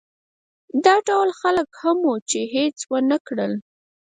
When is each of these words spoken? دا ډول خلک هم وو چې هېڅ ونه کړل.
دا 0.85 0.95
ډول 1.07 1.29
خلک 1.41 1.67
هم 1.81 1.97
وو 2.07 2.15
چې 2.29 2.39
هېڅ 2.53 2.77
ونه 2.91 3.17
کړل. 3.27 3.53